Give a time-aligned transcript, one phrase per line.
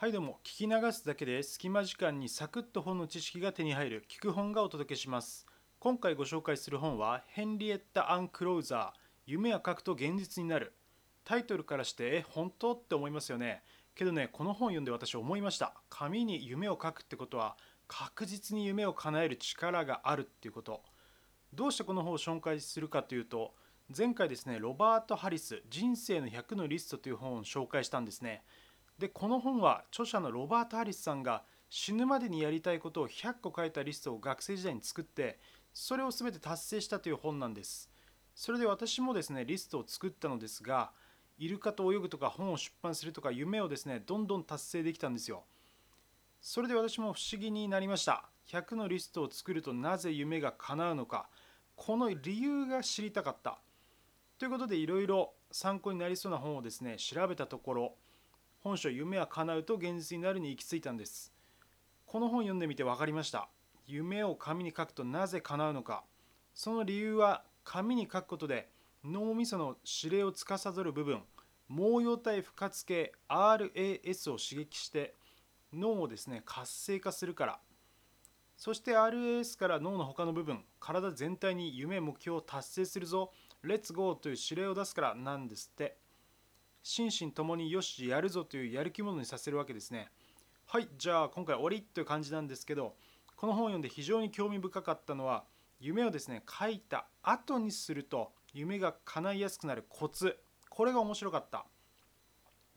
[0.00, 0.38] はいどうも。
[0.44, 5.44] 聞き流すだけで隙間時間にサクッと本の知識が手に入る聞く本がお届けします。
[5.80, 10.72] 今回ご紹介する本はヘンリエッタ・アン・クローザー夢は書くと現実になる。
[11.24, 12.74] タイトルからしてえ本当？
[12.74, 13.64] って思いますよね。
[13.96, 15.74] けどねこの本読んで私思いました。
[15.90, 17.56] 紙に夢を書くってことは
[17.88, 20.80] 確実に夢を叶える力があるっていうこと。
[21.52, 23.52] どうしてこの本を紹介するかというと
[23.96, 28.44] 前回ですねロバート・ハリス「人生の100のリスト」という本を紹介したんですね。
[28.98, 35.38] でこの本は著者のロバート・ハリスさんが死ぬまでにやりたいことを100個書いたリストを学生時代に作って
[35.72, 37.90] それを全て達成したという本なんです。
[38.34, 40.90] それで私もですねリストを作ったのですが
[41.38, 45.44] イルカと泳ぐとか本を出版するとか夢をですねどんどん達成できたんですよ。
[46.40, 48.24] それで私も不思議になりました。
[48.48, 51.28] 100のリストを作るとなぜ夢が叶うのか
[51.76, 53.58] この理由が知りたかった。
[54.38, 57.94] ということでいろいろ参考になりそうな本をですね調べたところ
[58.60, 61.32] 本書夢は叶うと現実になるに行き着いたんです。
[62.06, 63.48] この本読んでみて分かりました。
[63.86, 66.02] 夢を紙に書くとなぜ叶うのか。
[66.54, 68.68] その理由は紙に書くことで
[69.04, 71.22] 脳みその指令を司る部分
[71.68, 75.14] 毛様体不活系 RAS を刺激して
[75.72, 77.60] 脳をですね活性化するから。
[78.56, 83.30] そして RAS から脳の他の部分体全体に夢目標を達成するぞ
[83.62, 85.96] レッツゴーという指令を出すからなんですって。
[86.82, 90.10] 心身ともによしやるぞというやる気者にさせるわけですね。
[90.66, 92.94] はいじゃあ今回終わりという感じなんですけど
[93.36, 95.44] この本を読んで非常に興味深かったのは
[95.80, 100.38] 夢をですね書いた後にすると夢が叶いやすくなるコツ。
[100.68, 101.66] これが面白かった。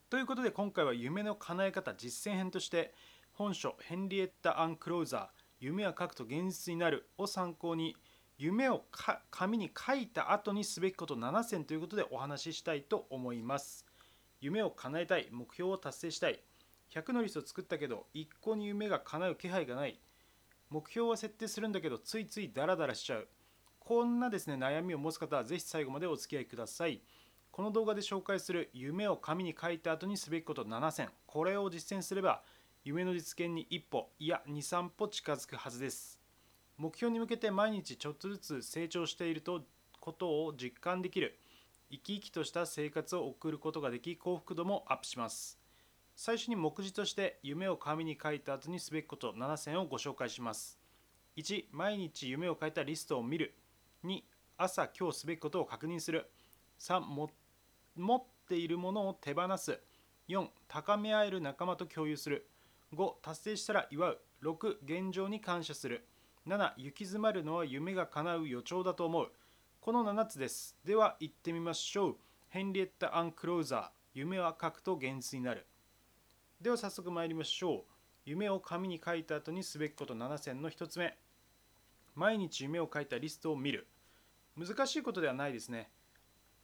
[0.10, 2.94] ということで今回は夢の叶え方実践編として
[3.34, 5.28] 本書ヘンリエッタ・アン・クローザー
[5.60, 7.96] 夢は書くと現実になるを参考に
[8.38, 8.84] 夢を
[9.30, 13.86] 紙に書いた後にすべきこと7選ということでお話ししたいと思います。
[14.42, 16.40] 夢を叶えたい目標を達成したい。
[16.94, 20.00] 100のリストを作ったけど一向に夢が叶う気配がない。
[20.70, 23.28] 目標は設定するんだけどついついダラダラしちゃう。
[23.80, 27.02] こんなですね悩みを持つ方はぜひ最後までお付き合いください。
[27.52, 31.10] この動画で紹介する夢を紙に書いた後にすべきこと7選。
[31.28, 32.42] これを実践すれば
[32.84, 36.20] 夢の実現に一歩いや23歩近づくはずです。
[36.78, 39.62] 目標に向けて毎日ちょっとずつ成長していると
[40.00, 41.38] ことを実感できる。
[41.92, 45.60] 生き生きとした生活を送ることができ幸福度もアップします。
[46.16, 50.80] 最初に目次として夢を紙に書いた後にすべきこと7選をご紹介します。
[51.36, 53.56] 1毎日夢を書いたリストを見る。
[54.06, 54.22] 2
[54.58, 56.30] 朝今日すべきことを確認する。
[56.80, 57.02] 3
[57.96, 59.80] 持っているものを手放す。
[60.30, 62.48] 4高め合える仲間と共有する。
[62.94, 64.20] 5達成したら祝う。
[64.44, 66.08] 6現状に感謝する。
[66.48, 69.32] 7行き詰まるのは夢が叶う予兆だと思う。
[69.84, 70.78] この7つです。
[70.86, 72.16] では行ってみましょう。
[72.50, 73.90] ヘンリエッタ・アン・クローザー。
[74.14, 75.66] 夢は書くと現実になる。
[76.62, 77.84] では早速参りましょう。
[78.24, 80.14] 夢を紙に書いた後にすべきこと。
[80.14, 81.18] 7選の1つ目。
[82.14, 83.88] 毎日夢を書いたリストを見る。
[84.56, 85.90] 難しいことではないですね。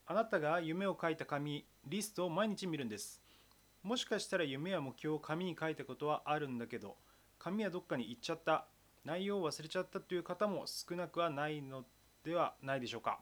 [0.05, 3.23] あなたが夢を書いた紙リストを毎日見るんです。
[3.81, 6.95] もしかしたら夢や目標を紙に書いたことはあるんだけど
[7.39, 8.67] 紙はどっかに行っちゃった。
[9.05, 11.83] 内容を忘れちゃったという方も少なくはないの
[12.27, 13.19] ではないでしょうか。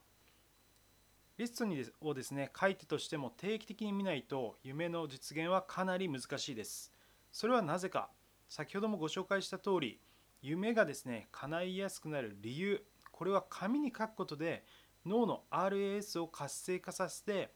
[1.38, 6.92] リストにをですね書いてとしても定期的に見ないと夢の実現はかなり難しいです。
[7.32, 8.10] それはなぜか
[8.50, 10.00] 先ほどもご紹介した通り
[10.42, 14.66] 夢がですね叶いやすくなる理由これは紙に書くことで
[15.06, 17.52] 脳の RAS を活性化させて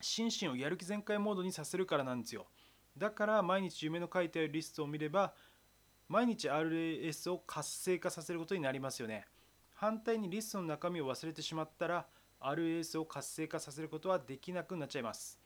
[0.00, 2.48] 心身をやる気全開モードにさせるからなんですよ。
[2.98, 5.32] だから毎日夢の書いてあるリストを見れば
[6.08, 9.26] 毎日 RAS を活性化させることになりますよね。
[9.76, 12.06] 反対にリストの中身を忘れてしまったら
[12.40, 15.38] RAS を活性化させることはできなくなっちゃいます。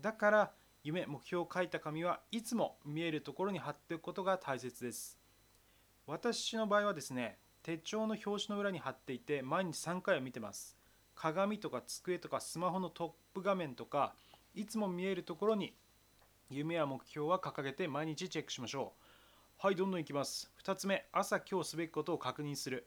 [0.00, 0.52] だから
[0.82, 5.18] 夢、目標を書いた紙はいつも見えるところに貼っておくことが大切です。
[6.04, 10.76] 私の場合はですね、手帳の表紙の裏に貼っていて毎日3回は見てます。
[11.14, 14.14] 鏡とか机とかスマホのトップ画面とか
[14.54, 15.74] いつも見えるところに
[16.50, 19.06] 夢や目標は掲げて毎日チェックしましょう。
[19.58, 22.86] はいどんどんいきます2つ目朝今日すべきことを確認する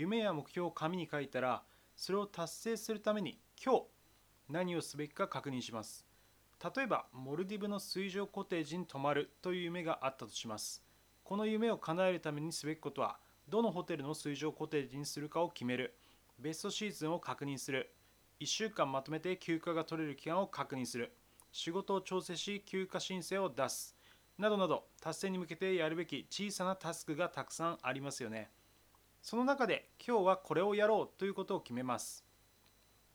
[0.00, 1.64] 夢や目標を紙に書いたら
[1.96, 3.82] それを達成するために今日
[4.48, 6.06] 何をすべきか確認します。
[6.76, 10.84] 例えばモルディブの水上コテージに泊まるという夢があったとします。
[11.24, 13.18] この夢を叶えるためにすべきことは
[13.48, 15.96] どのホテルの水上コテージにするかを決める。
[16.38, 17.92] ベストシーズンを確認する。
[18.38, 21.12] 1週間まとめて休暇が取れる期間を確認する。
[21.50, 23.96] 仕事を調整し休暇申請を出す。
[24.38, 28.52] などなど達成に向けてやるべき小さなタスクがたくさんありますよね。
[29.22, 32.24] その中で今日はこれをやろうということを決めます。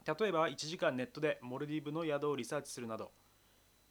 [0.05, 3.11] 例えば1時間ネットでモルディブの宿をリサーチするなど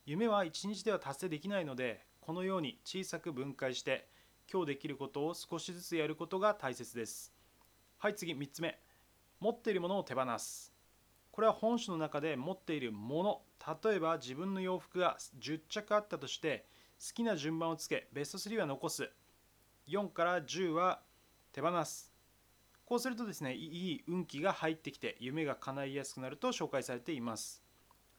[0.04, 4.08] 夢は一日では達成できないのでこのように小さく分解して
[4.52, 7.32] 今日できることを少しずつやることが大切です。
[7.98, 8.78] はい次3つ目。
[9.40, 10.72] 持っているものを手放す。
[11.30, 13.42] これは本書の中で持っているもの。
[13.82, 16.66] 例えば自分の洋服が10着あったとして
[17.00, 19.08] 好きな順番をつけベスト3は残す。
[19.88, 21.00] 4から10は
[21.52, 22.10] 手放す。
[22.84, 27.62] こうするとですねいい運気が入ってきて夢が叶いやすくなると紹介されています。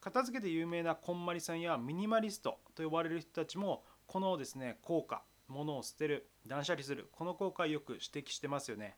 [0.02, 8.98] 片付けで有名なこんまりさんやミニマリストと呼ばれる人たちもこのですね効果物を捨てる断捨離するこの効果をよく指摘してますよね。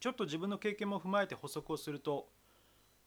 [0.00, 2.28] ちょっと自分の経験も踏まえて補足をすると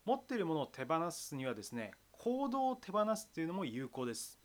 [0.05, 4.39] 持っているものを手放すにはですね行動を手放すっていうのも有効です。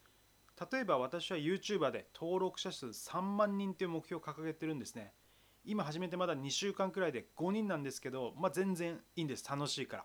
[0.72, 5.12] 例えば私は YouTuber で登録者数3万人という目標を掲げてるんですね。
[5.66, 9.48] 今始めてまだ2週間くらいで5人なんですけど、まあ、全然いいんです。
[9.48, 10.04] 楽しいか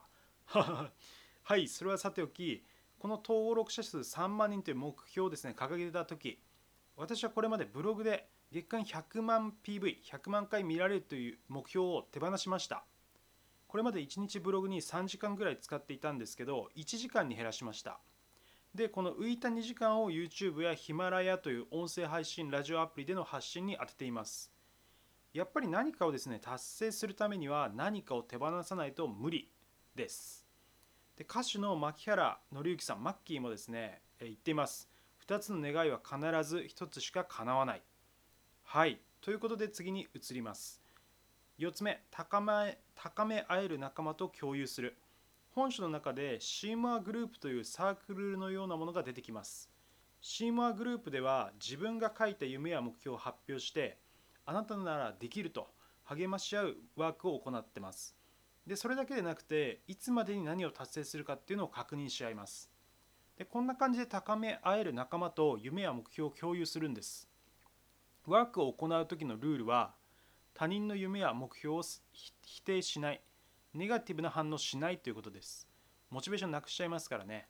[0.53, 0.61] ら。
[1.43, 2.65] はいそれはさておき
[2.97, 5.53] この登録者数3万人という目標をですね。
[5.57, 6.41] 掲げてた時
[6.95, 12.85] 私はこれまでブログで月間100万 PV100 万回見られるという目標を手放しました。
[13.67, 17.99] これまで1日ブログに3時間ぐらい使っていたんですけど1時間に減らしました。
[18.73, 24.51] でこの浮いた2時間を YouTube やヒマラヤという音声配信ラジオアプリでの発信に当てています。
[25.33, 29.51] やっぱり何かをですね達成するためには何かを手放さないと無理
[29.95, 30.45] です
[31.17, 34.89] で歌手の牧原紀之さんマッキーもですね言っています
[35.29, 37.83] 2つの願いは必ず1つしか叶わない。
[38.63, 38.99] はい。
[39.21, 40.81] ということで次に移ります。
[41.59, 44.97] 4つ目、高め高め合える仲間と共有する。
[45.51, 49.69] 本書の中でシーマーグループというサークルのようなものが出てきます。
[50.19, 53.99] シーマーグループでは自分が書いた夢や目標を発表して
[54.49, 55.69] あなたならできると
[56.03, 58.15] 励まし合うワークを行ってます。
[58.65, 62.71] でそれだけでなくていつまでに何を達成するかっていうのを確認し合います。
[63.39, 67.29] でこんな感じで高め合える仲間と夢や目標を共有するんです
[68.27, 69.93] ワークを行う時のルールは
[70.53, 71.81] 他人の夢や目標を
[72.43, 73.21] 否定しない
[73.73, 75.69] ネガティブな反応しないということです
[76.09, 77.47] モチベーションなくしちゃいますからね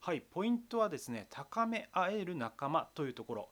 [0.00, 3.48] はいポイントはですね高め合える仲間というところ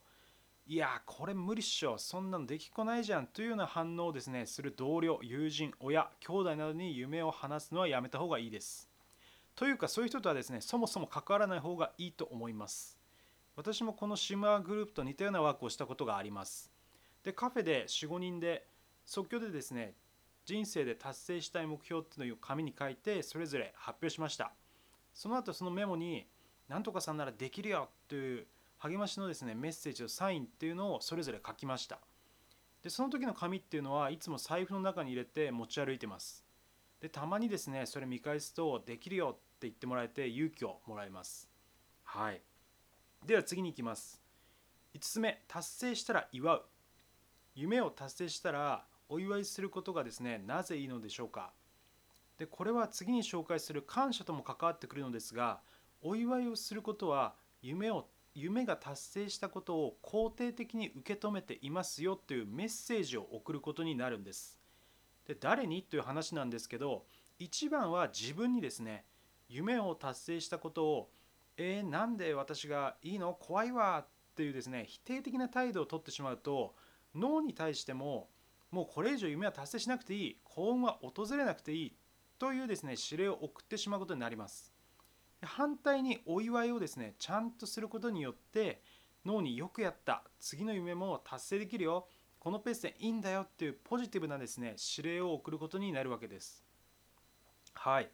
[0.67, 8.87] いやこれ無理っしょそんなのできっこないじゃんというような反応をですねする同僚友人親兄弟などに夢を話すのはやめた方がいいです。
[9.55, 12.97] というかそういう人とはですねそもそも関わらない方がいいと思います。
[13.55, 16.71] 私もこのシムアグループと似たようなワークをしたことがあります。
[17.23, 18.65] でカフェで45人で
[19.05, 19.95] 即興でですね
[20.45, 24.53] 人生で達成したい目標っていうのを紙に書いてそれぞれ発表しました。
[25.13, 26.27] その後そのメモに
[26.69, 28.47] 「なんとかさんならできるよ」という
[28.83, 31.99] 励ましのですねメッセージとサインっていうのをそれぞれ書きました。
[32.81, 36.43] でその時の紙っていうのはいつも財布の中に入れて持ち歩いてます。
[36.99, 41.47] でたまにですねそれ見返すとできるよって言ってもらえて勇気をもらえます。
[42.03, 42.41] はい。
[43.23, 44.19] では次に行きます。
[44.95, 46.65] 5つ目達成したら祝う。
[47.53, 51.53] 夢を達成したらお祝いすることがですねなぜいいのでしょうか。
[52.39, 55.61] でこれは次に紹介する感謝とも関わってくるのですが
[56.01, 64.59] お祝いをすることは夢を夢が達成したことを肯定的に受け止めていますよというメッセージを送ることになるんです。
[65.27, 67.05] で誰にという話なんですけど
[67.39, 69.05] 一番は自分にですね
[69.49, 71.09] 夢を達成したことを
[71.57, 73.33] えー、なんで私がいいの？
[73.33, 76.73] 怖いわっていうですね否定的な態度をとってしまうと
[77.13, 78.29] 脳に対しても
[78.71, 81.95] もうこれ以上夢は達成しなくていい幸運は訪れなくていい
[82.39, 84.70] というですね指令を送ってしまうことになります。
[85.41, 88.81] 反対にお祝いをですねちゃんとすることによって
[89.25, 92.07] 脳によくやった次の夢も達成できるよ
[92.39, 96.65] このペースでいいんだよっていうポジティブなですね指令を送ることになるわけです。
[97.73, 98.09] はい。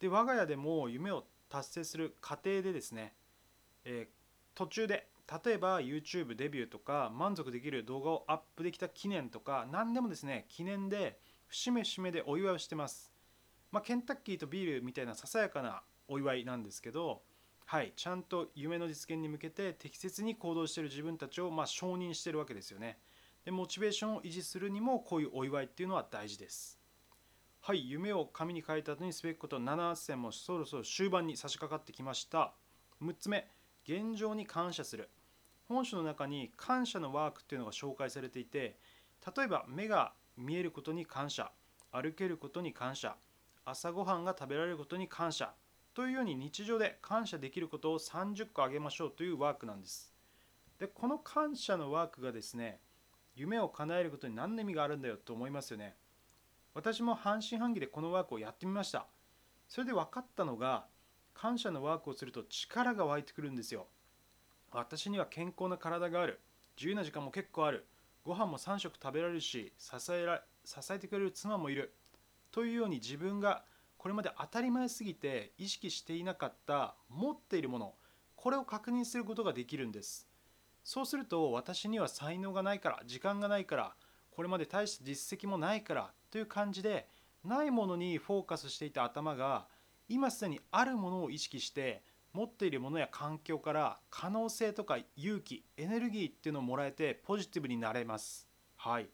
[0.00, 3.14] で我が家でも夢を達成する過程でですね、
[3.86, 5.08] えー、途中で
[5.44, 13.12] 例えば YouTube デビューとか満足できる動画をアップできた記念とか何でもですね記念で節目節目でお祝いをしてます、
[13.72, 15.82] まあ、ケンタッキーとビールみたいなささやかな
[16.14, 17.22] お祝いなんですけど
[17.66, 22.98] はいちゃんと夢の実現に向けて適切に行動している自分たちをまあ承認してるわけですよね。
[23.44, 26.78] でモチベーションを維持するにもこういうお祝いっていうのは大事です。
[27.60, 32.54] はい夢を紙に書いた後にすべきこと7選もそろそろ終盤に差し掛かってきました。
[33.02, 33.50] 6つ目
[33.84, 35.10] 現状に感謝する。
[35.66, 38.78] 本書の中に感謝のワークっていうのが紹介されていて
[39.34, 41.50] 例えば目が見えることに感謝
[41.90, 43.16] 歩けることに感謝
[43.64, 45.54] 朝ごはんが食べられることに感謝
[45.94, 50.12] というように日常で感謝できることを30個あげましょうというワークなんです。
[50.78, 52.80] でこの感謝のワークがですね
[53.36, 55.94] 夢を叶えることに何の意味があるんだよと思いますよね。
[56.74, 59.06] 私も半信半疑でこのワークをやってみました。
[59.68, 60.86] それで分かったのが
[61.32, 63.86] 感謝のワークをすると力が湧いてくるんですよ。
[64.72, 66.40] 私には健康な体がある。
[66.76, 67.86] 自由な時間も結構ある。
[68.24, 71.94] ご飯も3食食べられるし支えら支えてくれる妻もいる。
[72.50, 73.64] というように自分が
[74.04, 77.94] これまで当たり前すぎて意識していなかった持っているもの
[78.36, 80.28] これを確認することができるんです。
[80.84, 83.94] そうすると私には才能がないから時間がないから
[84.30, 87.08] これまで大した実績もないからという感じで
[87.42, 89.68] ないものにフォーカスしていた頭が
[90.06, 92.02] 今すでにあるものを意識して
[92.34, 98.46] 持っているものや環境から可能性とか勇気エネルギーっていうのをもらえてポジティブになれます。
[98.76, 99.08] はい。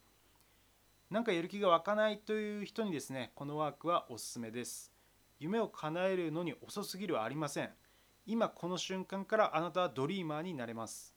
[1.10, 4.92] なんかやる気が湧かないという人にですねこのワークはおすすめです。
[5.40, 7.70] 夢を叶えるのに遅すぎるはありません。
[8.26, 11.12] 今この瞬間からあなたはドリーマーになれます。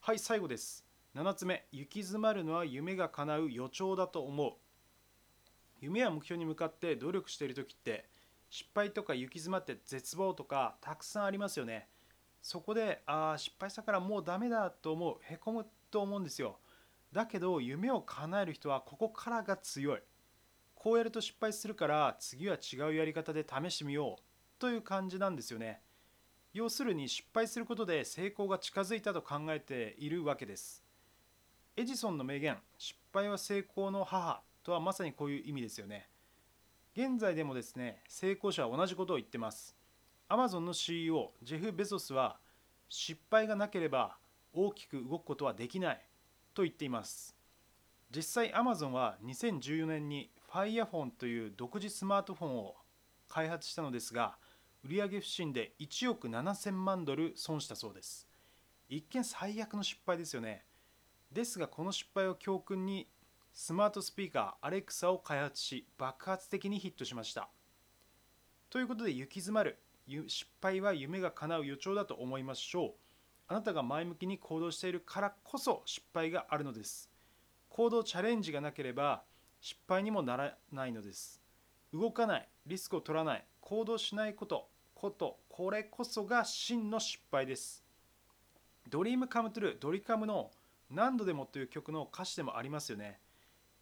[0.00, 0.84] はい最後です。
[1.14, 1.66] 7つ目。
[1.72, 4.52] 行き詰まるのは夢が叶う予兆だと思う。
[5.80, 8.10] 夢や目標に向かって努力している時って
[8.50, 11.88] 失敗とか行き詰まって絶望とかたくさんありますよね。
[12.42, 15.16] そこでああ失敗したからもうダメだと思う。
[15.22, 16.58] へこむと思うんですよ。
[17.12, 20.00] だけど夢を叶える人はここからが強い。
[20.74, 24.22] こうやると失敗するから次は違うやり方で試してみよう
[24.58, 25.80] という感じなんですよね。
[26.52, 30.84] 要するに失敗することで成功が近づいたと考えているわけです。
[31.76, 36.08] エジソンの名言失敗は成功の母とはまさにこういう意味ですよね。
[36.96, 39.76] 現在でもですね成功者は同じことを言ってます。
[40.28, 42.38] アマゾンの CEO ジェフ・ベゾスは
[42.88, 44.16] 失敗がなければ
[44.52, 46.05] 大きく動くことはできない。
[46.56, 47.36] と言っています。
[48.10, 52.74] 実際アマゾンは2014年に Firephone という独自スマートフォンを
[53.28, 54.38] 開発したのですが
[54.82, 58.26] 売上不振で1億7000万ドル損したそうです。
[58.88, 60.64] 一見最悪の失敗ですよね。
[61.30, 63.06] ですがこの失敗を教訓に
[63.52, 67.50] スマートスピーカーアレクサを開発し爆発的にヒットしました。
[68.70, 69.78] ということで行き詰まる
[70.26, 73.05] 失敗は夢が叶う予兆だと思いましょう。
[73.48, 77.08] あなたが前向きに行動しているからこそ失敗があるのです。
[77.68, 79.22] 行動チャレンジがなければ
[79.60, 81.40] 失敗にもならないのです。
[81.92, 87.84] 動かないリスクを取らない行動しないことことこれこそが真の失敗です。
[88.88, 90.50] ドリームカムトゥルードリカムの
[90.90, 93.20] 何度でもという曲の歌詞でもありますよね。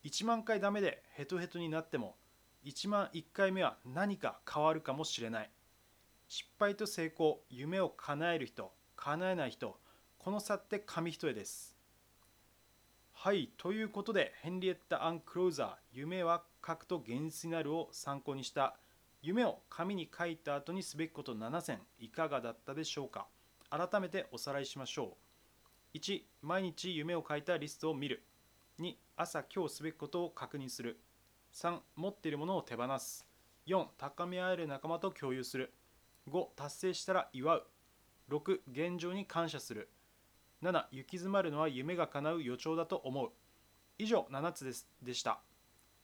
[0.05, 2.17] 1万回ダメでヘトヘトになっても
[2.65, 5.51] 1万1回目は何か変わるかもしれない。
[6.29, 8.73] 失敗と成功夢を叶える人
[9.07, 9.77] 叶えない人
[10.17, 11.77] この差って紙一重です。
[13.13, 18.77] はいということでヘンリエッタ・アン・クローザー夢は書くと現実になるを参考にした
[19.21, 23.27] 夢を紙に書いた後にすべきこと7選いかがだったでしょうか。
[23.69, 25.19] 改めておさらいしましょ
[25.95, 25.99] う。
[25.99, 28.23] 1毎日夢を書いたリストを見る。
[28.81, 30.99] 2朝今日すべきことを確認する。
[31.53, 33.27] 3持っているものを手放す。
[33.67, 35.75] 4高め合える仲間と共有する。
[36.31, 37.67] 5達成したら祝う。
[38.31, 39.91] 6現状に感謝する。
[40.63, 43.31] 7行き詰まるのは夢が叶う予兆だと思う。
[43.99, 45.41] 以上7つですでした。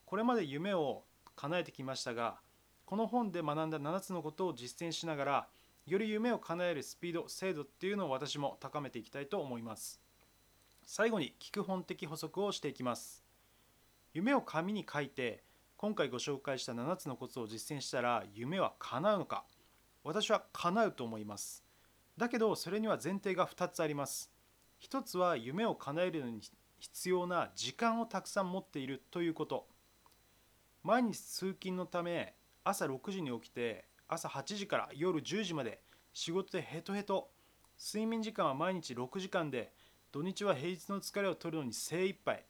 [0.05, 1.03] これまで夢を
[1.35, 2.39] 叶えてきましたが
[2.85, 5.47] この本で学んだ7つのことを実践しながら
[5.87, 9.99] より夢を叶えるスピード精度っていうのを私も高めていきたいと思います。
[10.83, 13.23] 最後に聞く本的補足をしていきます。
[14.13, 15.43] 夢を紙に書いて
[15.77, 19.45] 今回ご紹介した7つのコツを実践したら夢は叶うのか？
[20.03, 21.63] 私は叶うと思います。
[22.17, 24.31] だけどそれには前提が2つあります。
[24.81, 26.41] 1つは夢を叶えるのに
[26.79, 29.67] 必要な時間をたくさん持っているということ。
[30.83, 35.81] 毎日通勤のため朝6時に起きて朝8時から夜10時まで
[36.13, 37.29] 仕事でヘトヘト。
[37.79, 39.73] 睡眠時間は毎日6時間で
[40.11, 42.45] 土日は平日の疲れを取るのに精一杯。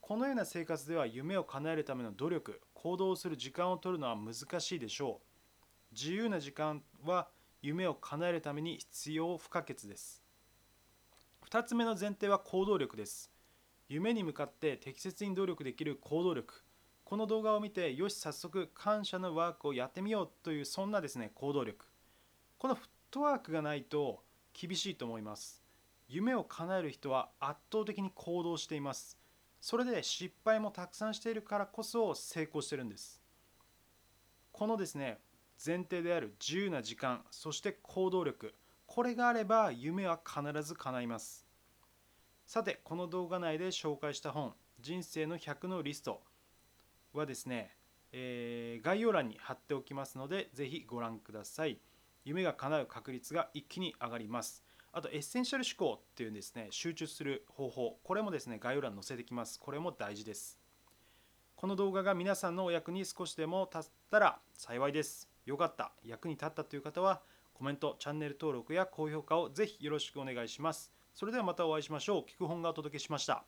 [0.00, 5.94] このような生活では夢を叶えるための努力行動する時間を取るのは難しいでしょう。
[5.94, 7.28] 自由な時間は
[7.68, 10.22] 夢を叶えるために必要不可欠です。
[11.50, 13.30] 2つ目の前提は行動力です。
[13.90, 16.64] 夢に向かって適切に努力できる行動力。
[17.04, 21.84] この動画を見てよし早速感謝のワークをやってみようというそんなですね行動力。
[22.56, 24.22] このフットワークがないと
[24.54, 25.62] 厳しいと思います。
[26.08, 29.18] 夢を叶える人は圧倒的に行動しています。
[29.60, 33.20] それで失敗もたくさんしているからこそ成功してるんです。
[34.52, 35.18] このですね
[35.64, 38.54] 前提である自由な時間そして行動力。
[38.86, 41.46] これがあれば夢は必ず叶います。
[42.46, 46.22] さてこの動画内で紹介した本「人生の100のリスト」
[47.12, 47.76] はですね、
[48.12, 51.78] えー、概要欄に貼っておきますのでぜひご覧ください。
[52.24, 54.64] 夢が叶う確率が一気に上がります。
[54.92, 58.00] あとエッセンシャル思考っていうですね集中する方法。
[58.02, 59.60] これもですね概要欄に載せてきます。
[59.60, 60.58] これも大事です。
[61.56, 65.27] この動画が皆さんのお役に少しでも立ったら幸いです。
[65.48, 67.22] 良かった役に立ったという方は
[67.54, 70.92] コメントチャンネル登録や高評価をぜひよろしくお願いします。
[71.14, 72.20] それではまたお会いしましょう。
[72.30, 73.44] 聞く本がお届けしました。